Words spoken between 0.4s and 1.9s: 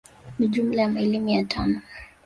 jumla ya maili mia tano